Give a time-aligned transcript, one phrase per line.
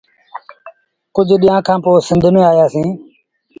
[1.15, 2.95] ڪجھ ڏيٚݩهآݩ کآݩ پو سنڌ ميݩآيآ سيٚݩ۔